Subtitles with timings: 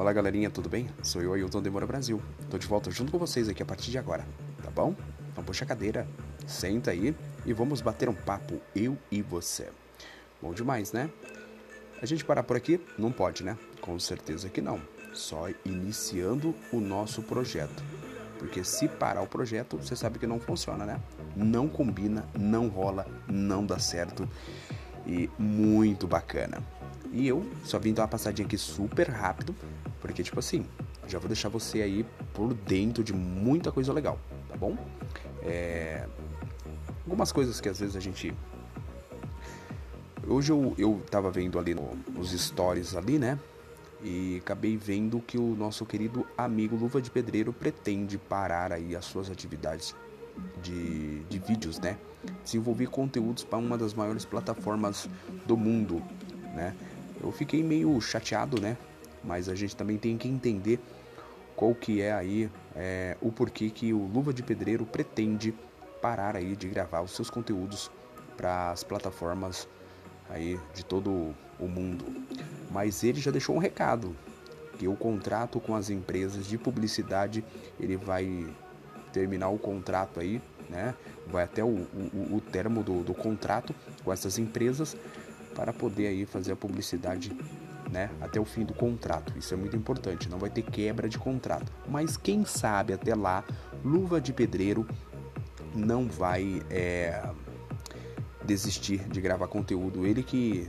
[0.00, 0.88] Olá galerinha, tudo bem?
[1.02, 2.22] Sou eu, Ailton Demora Brasil.
[2.48, 4.26] Tô de volta junto com vocês aqui a partir de agora,
[4.62, 4.94] tá bom?
[5.30, 6.08] Então puxa a cadeira,
[6.46, 9.68] senta aí e vamos bater um papo, eu e você.
[10.40, 11.10] Bom demais, né?
[12.00, 12.80] A gente parar por aqui?
[12.96, 13.58] Não pode, né?
[13.82, 14.80] Com certeza que não.
[15.12, 17.84] Só iniciando o nosso projeto.
[18.38, 20.98] Porque se parar o projeto, você sabe que não funciona, né?
[21.36, 24.26] Não combina, não rola, não dá certo.
[25.06, 26.62] E muito bacana.
[27.12, 29.54] E eu só vim dar uma passadinha aqui super rápido,
[30.00, 30.64] porque tipo assim,
[31.08, 34.18] já vou deixar você aí por dentro de muita coisa legal,
[34.48, 34.76] tá bom?
[35.42, 36.06] É...
[37.04, 38.32] Algumas coisas que às vezes a gente.
[40.26, 43.38] Hoje eu, eu tava vendo ali no, nos stories ali, né?
[44.02, 49.04] E acabei vendo que o nosso querido amigo Luva de Pedreiro pretende parar aí as
[49.04, 49.94] suas atividades
[50.62, 51.98] de, de vídeos, né?
[52.44, 55.08] Desenvolver conteúdos para uma das maiores plataformas
[55.46, 56.02] do mundo,
[56.54, 56.74] né?
[57.22, 58.76] Eu fiquei meio chateado, né?
[59.22, 60.80] Mas a gente também tem que entender
[61.54, 65.54] qual que é aí é, o porquê que o Luva de Pedreiro pretende
[66.00, 67.90] parar aí de gravar os seus conteúdos
[68.36, 69.68] para as plataformas
[70.30, 72.04] aí de todo o mundo.
[72.70, 74.16] Mas ele já deixou um recado
[74.78, 77.44] que o contrato com as empresas de publicidade
[77.78, 78.46] ele vai
[79.12, 80.40] terminar o contrato aí,
[80.70, 80.94] né?
[81.26, 84.96] Vai até o, o, o termo do, do contrato com essas empresas
[85.54, 87.32] para poder aí fazer a publicidade
[87.90, 89.36] né, até o fim do contrato.
[89.36, 91.70] Isso é muito importante, não vai ter quebra de contrato.
[91.88, 93.44] Mas quem sabe até lá,
[93.84, 94.86] Luva de Pedreiro
[95.74, 97.22] não vai é,
[98.44, 100.06] desistir de gravar conteúdo.
[100.06, 100.68] Ele que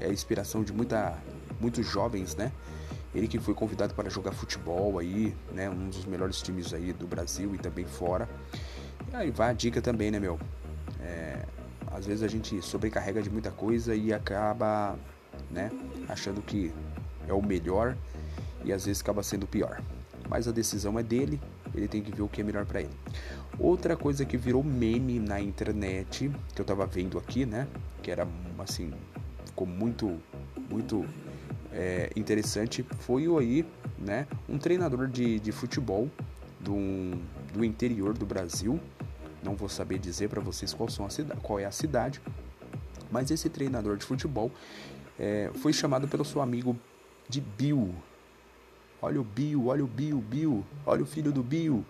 [0.00, 1.16] é a inspiração de muita,
[1.60, 2.52] muitos jovens, né?
[3.14, 5.70] Ele que foi convidado para jogar futebol aí, né?
[5.70, 8.28] Um dos melhores times aí do Brasil e também fora.
[9.12, 10.38] E aí vai a dica também, né, meu?
[11.00, 11.44] É,
[11.94, 14.98] às vezes a gente sobrecarrega de muita coisa e acaba,
[15.50, 15.70] né,
[16.08, 16.72] achando que
[17.28, 17.96] é o melhor
[18.64, 19.80] e às vezes acaba sendo o pior.
[20.28, 21.40] Mas a decisão é dele,
[21.72, 22.90] ele tem que ver o que é melhor para ele.
[23.58, 27.68] Outra coisa que virou meme na internet, que eu tava vendo aqui, né,
[28.02, 28.26] que era
[28.58, 28.92] assim,
[29.46, 30.18] ficou muito,
[30.68, 31.06] muito
[31.72, 33.64] é, interessante, foi aí,
[33.96, 36.10] né, um treinador de, de futebol
[36.58, 36.74] do,
[37.52, 38.80] do interior do Brasil,
[39.44, 42.20] não vou saber dizer para vocês qual, são a qual é a cidade,
[43.10, 44.50] mas esse treinador de futebol
[45.18, 46.76] é, foi chamado pelo seu amigo
[47.28, 47.94] de Bill.
[49.00, 51.84] Olha o Bill, olha o Bill, Bill, olha o filho do Bill,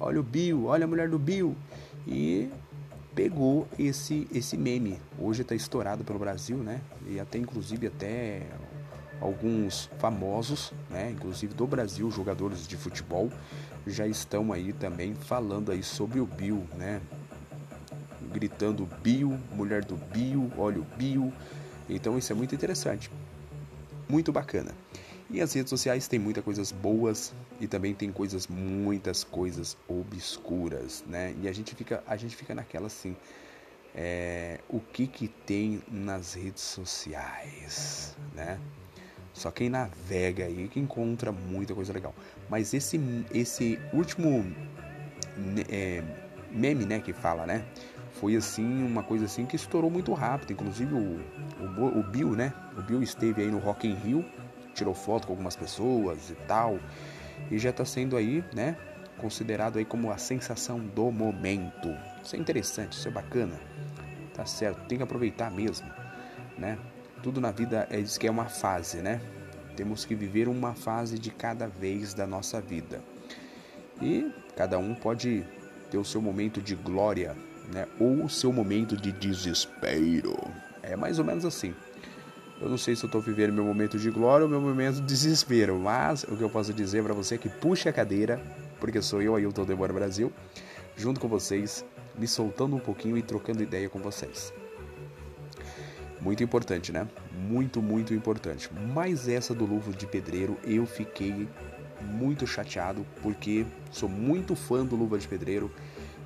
[0.00, 1.54] olha o Bill, olha a mulher do Bill.
[2.06, 2.50] E
[3.14, 4.98] pegou esse esse meme.
[5.18, 6.80] Hoje está estourado pelo Brasil, né?
[7.06, 8.46] E até inclusive até
[9.20, 13.30] alguns famosos, né, inclusive do Brasil, jogadores de futebol,
[13.86, 17.00] já estão aí também falando aí sobre o Bill, né?
[18.32, 21.32] Gritando Bill, mulher do Bill, olha o Bill.
[21.88, 23.10] Então isso é muito interessante.
[24.08, 24.72] Muito bacana.
[25.30, 31.04] E as redes sociais tem muitas coisas boas e também tem coisas, muitas coisas obscuras,
[31.06, 31.34] né?
[31.42, 33.16] E a gente fica, a gente fica naquela assim,
[33.94, 38.58] é, o que que tem nas redes sociais, né?
[39.34, 42.14] Só quem navega aí que encontra muita coisa legal.
[42.48, 43.00] Mas esse,
[43.34, 44.46] esse último
[45.68, 46.02] é,
[46.52, 47.64] meme, né, que fala, né?
[48.12, 50.52] Foi assim, uma coisa assim que estourou muito rápido.
[50.52, 51.20] Inclusive o,
[51.60, 52.54] o, o Bill, né?
[52.78, 54.24] O Bill esteve aí no Rock in Rio,
[54.72, 56.78] tirou foto com algumas pessoas e tal.
[57.50, 58.76] E já está sendo aí, né?
[59.18, 61.88] Considerado aí como a sensação do momento.
[62.22, 63.58] Isso é interessante, isso é bacana.
[64.32, 65.88] Tá certo, tem que aproveitar mesmo,
[66.56, 66.78] né?
[67.24, 69.18] Tudo na vida é diz que é uma fase, né?
[69.74, 73.00] Temos que viver uma fase de cada vez da nossa vida.
[74.02, 75.42] E cada um pode
[75.90, 77.34] ter o seu momento de glória,
[77.72, 77.88] né?
[77.98, 80.36] Ou o seu momento de desespero.
[80.82, 81.74] É mais ou menos assim.
[82.60, 85.06] Eu não sei se eu estou vivendo meu momento de glória ou meu momento de
[85.06, 88.38] desespero, mas o que eu posso dizer para você é que puxe a cadeira,
[88.78, 90.30] porque sou eu, Ailton Demora Brasil,
[90.94, 91.86] junto com vocês,
[92.18, 94.52] me soltando um pouquinho e trocando ideia com vocês.
[96.24, 97.06] Muito importante, né?
[97.30, 98.70] Muito, muito importante.
[98.94, 101.46] Mas essa do Luva de Pedreiro eu fiquei
[102.00, 105.70] muito chateado porque sou muito fã do Luva de Pedreiro.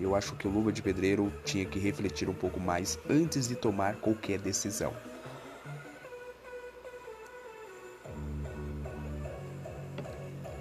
[0.00, 3.54] Eu acho que o Luva de Pedreiro tinha que refletir um pouco mais antes de
[3.54, 4.94] tomar qualquer decisão.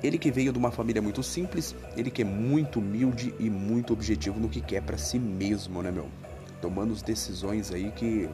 [0.04, 3.94] Ele que veio de uma família muito simples, ele que é muito humilde e muito
[3.94, 6.10] objetivo no que quer para si mesmo, né, meu?
[6.60, 8.28] Tomando as decisões aí que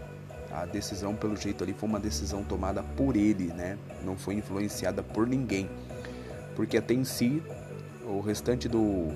[0.62, 3.78] a decisão, pelo jeito ali, foi uma decisão tomada por ele, né?
[4.04, 5.70] Não foi influenciada por ninguém.
[6.56, 7.42] Porque até em si,
[8.06, 9.08] o restante do.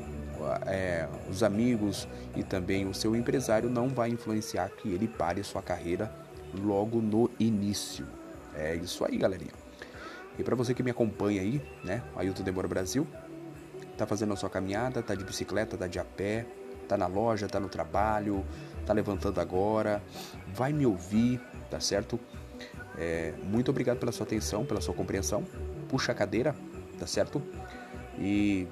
[0.65, 5.61] É, os amigos e também o seu empresário não vai influenciar que ele pare sua
[5.61, 6.11] carreira
[6.53, 8.07] logo no início.
[8.55, 9.51] É isso aí, galerinha.
[10.39, 13.05] E para você que me acompanha aí, né, Ailton Demora Brasil,
[13.97, 16.47] tá fazendo a sua caminhada, tá de bicicleta, tá de a pé,
[16.87, 18.43] tá na loja, tá no trabalho,
[18.85, 20.01] tá levantando agora,
[20.53, 21.39] vai me ouvir,
[21.69, 22.19] tá certo?
[22.97, 25.43] É, muito obrigado pela sua atenção, pela sua compreensão.
[25.89, 26.55] Puxa a cadeira,
[26.99, 27.41] tá certo?
[28.19, 28.67] E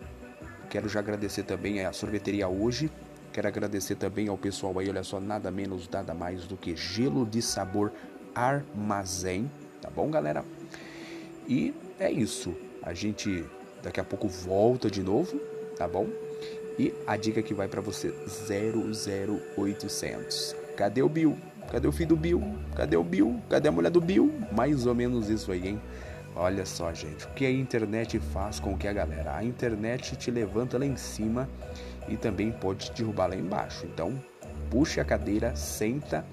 [0.69, 2.91] quero já agradecer também a sorveteria hoje.
[3.31, 7.25] Quero agradecer também ao pessoal aí, olha só, nada menos, nada mais do que gelo
[7.25, 7.91] de sabor
[8.33, 9.49] armazém,
[9.81, 10.43] tá bom, galera?
[11.47, 12.55] E é isso.
[12.81, 13.45] A gente
[13.83, 15.37] daqui a pouco volta de novo,
[15.77, 16.07] tá bom?
[16.79, 18.13] E a dica que vai para você
[18.47, 20.55] 00800.
[20.77, 21.37] Cadê o Bill?
[21.69, 22.41] Cadê o filho do Bill?
[22.73, 23.41] Cadê o Bill?
[23.49, 24.33] Cadê a mulher do Bill?
[24.53, 25.81] Mais ou menos isso aí, hein?
[26.33, 29.35] Olha só, gente, o que a internet faz com que a galera?
[29.35, 31.49] A internet te levanta lá em cima
[32.07, 33.85] e também pode te derrubar lá embaixo.
[33.85, 34.17] Então,
[34.71, 36.25] puxe a cadeira, senta,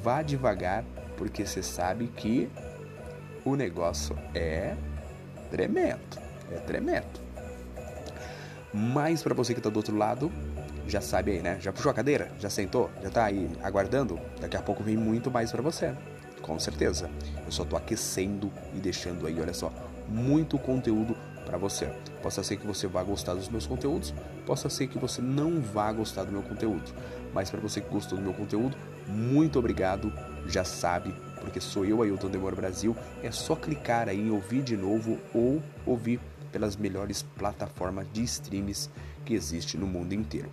[0.00, 0.84] vá devagar,
[1.16, 2.48] porque você sabe que
[3.44, 4.76] o negócio é
[5.50, 6.20] tremendo,
[6.52, 7.23] é tremendo.
[8.76, 10.32] Mas para você que está do outro lado,
[10.88, 11.58] já sabe aí, né?
[11.60, 12.32] Já puxou a cadeira?
[12.40, 12.90] Já sentou?
[13.00, 14.18] Já está aí aguardando?
[14.40, 15.94] Daqui a pouco vem muito mais para você.
[16.42, 17.08] Com certeza.
[17.46, 19.72] Eu só tô aquecendo e deixando aí, olha só,
[20.08, 21.16] muito conteúdo
[21.46, 21.88] para você.
[22.20, 24.12] Possa ser que você vá gostar dos meus conteúdos,
[24.44, 26.92] possa ser que você não vá gostar do meu conteúdo.
[27.32, 30.12] Mas para você que gostou do meu conteúdo, muito obrigado.
[30.46, 32.96] Já sabe, porque sou eu, Ailton Demora Brasil.
[33.22, 36.18] É só clicar aí em ouvir de novo ou ouvir
[36.54, 38.88] pelas melhores plataformas de streams
[39.24, 40.48] que existe no mundo inteiro.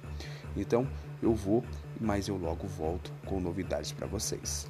[0.58, 0.88] Então,
[1.22, 1.64] eu vou,
[2.00, 4.68] mas eu logo volto com novidades para vocês.